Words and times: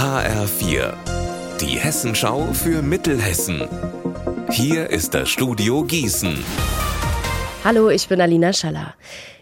HR4, 0.00 0.94
die 1.60 1.78
Hessenschau 1.78 2.54
für 2.54 2.80
Mittelhessen. 2.80 3.68
Hier 4.48 4.88
ist 4.88 5.12
das 5.12 5.28
Studio 5.28 5.84
Gießen. 5.84 6.42
Hallo, 7.64 7.90
ich 7.90 8.08
bin 8.08 8.18
Alina 8.18 8.54
Schaller. 8.54 8.94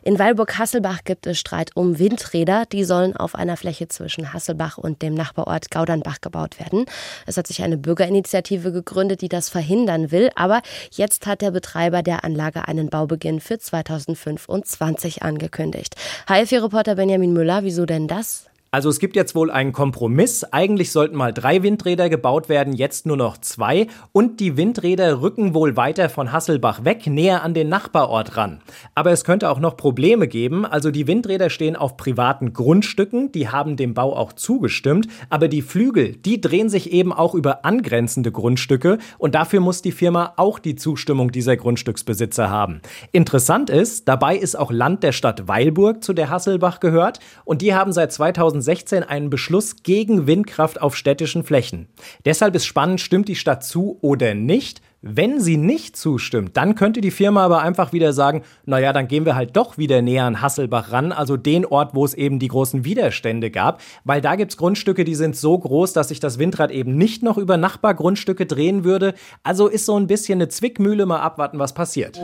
In 0.02 0.18
Weilburg-Hasselbach 0.18 1.04
gibt 1.04 1.28
es 1.28 1.38
Streit 1.38 1.76
um 1.76 2.00
Windräder. 2.00 2.64
Die 2.66 2.82
sollen 2.82 3.16
auf 3.16 3.36
einer 3.36 3.56
Fläche 3.56 3.86
zwischen 3.86 4.32
Hasselbach 4.32 4.78
und 4.78 5.00
dem 5.00 5.14
Nachbarort 5.14 5.70
Gaudernbach 5.70 6.20
gebaut 6.22 6.58
werden. 6.58 6.86
Es 7.24 7.36
hat 7.36 7.46
sich 7.46 7.62
eine 7.62 7.78
Bürgerinitiative 7.78 8.72
gegründet, 8.72 9.20
die 9.20 9.28
das 9.28 9.48
verhindern 9.48 10.10
will. 10.10 10.28
Aber 10.34 10.62
jetzt 10.90 11.28
hat 11.28 11.40
der 11.40 11.52
Betreiber 11.52 12.02
der 12.02 12.24
Anlage 12.24 12.66
einen 12.66 12.90
Baubeginn 12.90 13.38
für 13.38 13.60
2025 13.60 15.22
angekündigt. 15.22 15.94
HF-Reporter 16.26 16.96
Benjamin 16.96 17.32
Müller, 17.32 17.62
wieso 17.62 17.86
denn 17.86 18.08
das? 18.08 18.47
Also 18.70 18.90
es 18.90 18.98
gibt 18.98 19.16
jetzt 19.16 19.34
wohl 19.34 19.50
einen 19.50 19.72
Kompromiss. 19.72 20.44
Eigentlich 20.44 20.92
sollten 20.92 21.16
mal 21.16 21.32
drei 21.32 21.62
Windräder 21.62 22.10
gebaut 22.10 22.50
werden, 22.50 22.74
jetzt 22.74 23.06
nur 23.06 23.16
noch 23.16 23.38
zwei. 23.38 23.86
Und 24.12 24.40
die 24.40 24.58
Windräder 24.58 25.22
rücken 25.22 25.54
wohl 25.54 25.78
weiter 25.78 26.10
von 26.10 26.32
Hasselbach 26.32 26.84
weg, 26.84 27.06
näher 27.06 27.42
an 27.42 27.54
den 27.54 27.70
Nachbarort 27.70 28.36
ran. 28.36 28.60
Aber 28.94 29.10
es 29.10 29.24
könnte 29.24 29.48
auch 29.48 29.58
noch 29.58 29.78
Probleme 29.78 30.28
geben. 30.28 30.66
Also 30.66 30.90
die 30.90 31.06
Windräder 31.06 31.48
stehen 31.48 31.76
auf 31.76 31.96
privaten 31.96 32.52
Grundstücken, 32.52 33.32
die 33.32 33.48
haben 33.48 33.76
dem 33.76 33.94
Bau 33.94 34.14
auch 34.14 34.34
zugestimmt. 34.34 35.08
Aber 35.30 35.48
die 35.48 35.62
Flügel, 35.62 36.16
die 36.16 36.38
drehen 36.38 36.68
sich 36.68 36.92
eben 36.92 37.14
auch 37.14 37.34
über 37.34 37.64
angrenzende 37.64 38.32
Grundstücke. 38.32 38.98
Und 39.16 39.34
dafür 39.34 39.60
muss 39.60 39.80
die 39.80 39.92
Firma 39.92 40.34
auch 40.36 40.58
die 40.58 40.76
Zustimmung 40.76 41.32
dieser 41.32 41.56
Grundstücksbesitzer 41.56 42.50
haben. 42.50 42.82
Interessant 43.12 43.70
ist, 43.70 44.08
dabei 44.08 44.36
ist 44.36 44.58
auch 44.58 44.70
Land 44.70 45.02
der 45.02 45.12
Stadt 45.12 45.48
Weilburg, 45.48 46.04
zu 46.04 46.12
der 46.12 46.28
Hasselbach 46.28 46.80
gehört. 46.80 47.20
Und 47.46 47.62
die 47.62 47.74
haben 47.74 47.94
seit 47.94 48.12
2000 48.12 48.57
2016 48.62 49.02
einen 49.02 49.30
Beschluss 49.30 49.82
gegen 49.82 50.26
Windkraft 50.26 50.80
auf 50.80 50.96
städtischen 50.96 51.44
Flächen. 51.44 51.88
Deshalb 52.24 52.54
ist 52.54 52.66
spannend, 52.66 53.00
stimmt 53.00 53.28
die 53.28 53.36
Stadt 53.36 53.64
zu 53.64 53.98
oder 54.00 54.34
nicht? 54.34 54.82
Wenn 55.00 55.40
sie 55.40 55.56
nicht 55.56 55.96
zustimmt, 55.96 56.56
dann 56.56 56.74
könnte 56.74 57.00
die 57.00 57.12
Firma 57.12 57.44
aber 57.44 57.62
einfach 57.62 57.92
wieder 57.92 58.12
sagen, 58.12 58.42
naja, 58.66 58.92
dann 58.92 59.06
gehen 59.06 59.24
wir 59.24 59.36
halt 59.36 59.56
doch 59.56 59.78
wieder 59.78 60.02
näher 60.02 60.24
an 60.24 60.42
Hasselbach 60.42 60.90
ran, 60.90 61.12
also 61.12 61.36
den 61.36 61.64
Ort, 61.64 61.94
wo 61.94 62.04
es 62.04 62.14
eben 62.14 62.40
die 62.40 62.48
großen 62.48 62.84
Widerstände 62.84 63.52
gab, 63.52 63.80
weil 64.02 64.20
da 64.20 64.34
gibt 64.34 64.50
es 64.50 64.56
Grundstücke, 64.56 65.04
die 65.04 65.14
sind 65.14 65.36
so 65.36 65.56
groß, 65.56 65.92
dass 65.92 66.08
sich 66.08 66.18
das 66.18 66.40
Windrad 66.40 66.72
eben 66.72 66.96
nicht 66.96 67.22
noch 67.22 67.38
über 67.38 67.56
Nachbargrundstücke 67.56 68.46
drehen 68.46 68.82
würde. 68.82 69.14
Also 69.44 69.68
ist 69.68 69.86
so 69.86 69.96
ein 69.96 70.08
bisschen 70.08 70.38
eine 70.38 70.48
Zwickmühle, 70.48 71.06
mal 71.06 71.20
abwarten, 71.20 71.60
was 71.60 71.74
passiert. 71.74 72.18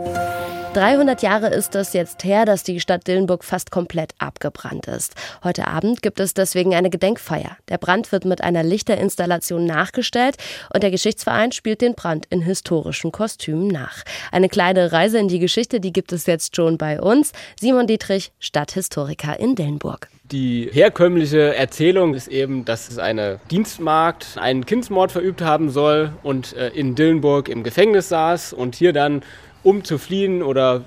300 0.75 1.23
Jahre 1.23 1.55
ist 1.55 1.77
es 1.77 1.93
jetzt 1.93 2.25
her, 2.25 2.45
dass 2.45 2.65
die 2.65 2.81
Stadt 2.81 3.07
Dillenburg 3.07 3.45
fast 3.45 3.71
komplett 3.71 4.13
abgebrannt 4.19 4.89
ist. 4.89 5.15
Heute 5.45 5.69
Abend 5.69 6.03
gibt 6.03 6.19
es 6.19 6.35
deswegen 6.35 6.75
eine 6.75 6.91
Gedenkfeier. 6.91 7.57
Der 7.69 7.79
Brand 7.79 8.11
wird 8.11 8.25
mit 8.25 8.43
einer 8.43 8.65
Lichterinstallation 8.65 9.67
nachgestellt 9.67 10.37
und 10.75 10.83
der 10.83 10.91
Geschichtsverein 10.91 11.53
spielt 11.53 11.81
den 11.81 11.95
Brand 11.95 12.27
in 12.29 12.43
historischen 12.43 13.13
Kostümen 13.13 13.69
nach. 13.69 14.03
Eine 14.33 14.49
kleine 14.49 14.91
Reise 14.91 15.19
in 15.19 15.29
die 15.29 15.39
Geschichte, 15.39 15.79
die 15.79 15.93
gibt 15.93 16.13
es 16.13 16.27
jetzt 16.27 16.57
schon 16.57 16.77
bei 16.77 17.01
uns. 17.01 17.31
Simon 17.61 17.87
Dietrich, 17.87 18.33
Stadthistoriker 18.41 19.39
in 19.39 19.55
Dillenburg. 19.55 20.09
Die 20.33 20.69
herkömmliche 20.73 21.55
Erzählung 21.55 22.15
ist 22.15 22.27
eben, 22.27 22.65
dass 22.65 22.89
es 22.89 22.99
eine 22.99 23.39
Dienstmagd 23.49 24.39
einen 24.39 24.67
Kindsmord 24.67 25.13
verübt 25.13 25.41
haben 25.41 25.71
soll 25.71 26.15
und 26.25 26.57
äh, 26.57 26.71
in 26.71 26.97
Dillenburg 26.97 27.49
im 27.49 27.63
Gefängnis 27.63 28.09
saß 28.09 28.53
und 28.53 28.75
hier 28.75 28.93
dann 28.93 29.23
um 29.65 29.83
zu 29.83 29.99
fliehen 29.99 30.43
oder 30.43 30.83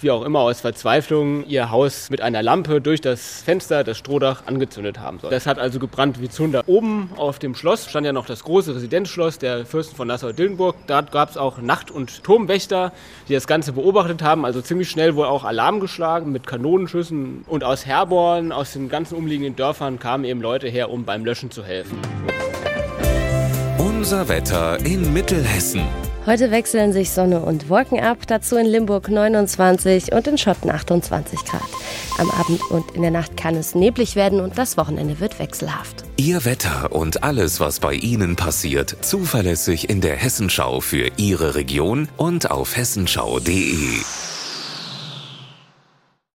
wie 0.00 0.10
auch 0.10 0.22
immer 0.22 0.40
aus 0.40 0.60
Verzweiflung 0.60 1.44
ihr 1.46 1.70
Haus 1.70 2.10
mit 2.10 2.20
einer 2.20 2.42
Lampe 2.42 2.80
durch 2.80 3.00
das 3.00 3.42
Fenster, 3.42 3.82
das 3.82 3.98
Strohdach, 3.98 4.46
angezündet 4.46 5.00
haben 5.00 5.18
soll. 5.18 5.30
Das 5.30 5.46
hat 5.46 5.58
also 5.58 5.78
gebrannt 5.78 6.20
wie 6.20 6.28
Zunder. 6.28 6.62
Oben 6.66 7.10
auf 7.16 7.38
dem 7.38 7.54
Schloss 7.54 7.88
stand 7.88 8.06
ja 8.06 8.12
noch 8.12 8.26
das 8.26 8.44
große 8.44 8.74
Residenzschloss 8.74 9.38
der 9.38 9.64
Fürsten 9.66 9.96
von 9.96 10.06
Nassau-Dillenburg. 10.08 10.76
Da 10.86 11.00
gab 11.00 11.30
es 11.30 11.36
auch 11.36 11.58
Nacht- 11.58 11.90
und 11.90 12.22
Turmwächter, 12.22 12.92
die 13.28 13.32
das 13.32 13.46
Ganze 13.46 13.72
beobachtet 13.72 14.22
haben. 14.22 14.44
Also 14.44 14.60
ziemlich 14.60 14.90
schnell 14.90 15.16
wohl 15.16 15.26
auch 15.26 15.44
Alarm 15.44 15.80
geschlagen 15.80 16.30
mit 16.30 16.46
Kanonenschüssen. 16.46 17.44
Und 17.46 17.64
aus 17.64 17.86
Herborn, 17.86 18.52
aus 18.52 18.74
den 18.74 18.90
ganzen 18.90 19.16
umliegenden 19.16 19.56
Dörfern 19.56 19.98
kamen 19.98 20.24
eben 20.24 20.42
Leute 20.42 20.68
her, 20.68 20.90
um 20.90 21.04
beim 21.04 21.24
Löschen 21.24 21.50
zu 21.50 21.64
helfen. 21.64 21.98
Unser 23.78 24.28
Wetter 24.28 24.78
in 24.84 25.12
Mittelhessen. 25.12 25.82
Heute 26.28 26.50
wechseln 26.50 26.92
sich 26.92 27.10
Sonne 27.10 27.40
und 27.40 27.70
Wolken 27.70 28.00
ab, 28.00 28.18
dazu 28.26 28.56
in 28.56 28.66
Limburg 28.66 29.08
29 29.08 30.12
und 30.12 30.26
in 30.26 30.36
Schotten 30.36 30.70
28 30.70 31.42
Grad. 31.46 31.62
Am 32.18 32.30
Abend 32.30 32.60
und 32.70 32.90
in 32.90 33.00
der 33.00 33.10
Nacht 33.10 33.38
kann 33.38 33.54
es 33.54 33.74
neblig 33.74 34.14
werden 34.14 34.40
und 34.40 34.58
das 34.58 34.76
Wochenende 34.76 35.20
wird 35.20 35.38
wechselhaft. 35.38 36.04
Ihr 36.18 36.44
Wetter 36.44 36.92
und 36.92 37.22
alles, 37.22 37.60
was 37.60 37.80
bei 37.80 37.94
Ihnen 37.94 38.36
passiert, 38.36 38.94
zuverlässig 39.00 39.88
in 39.88 40.02
der 40.02 40.16
Hessenschau 40.16 40.82
für 40.82 41.10
Ihre 41.16 41.54
Region 41.54 42.10
und 42.18 42.50
auf 42.50 42.76
hessenschau.de. 42.76 44.02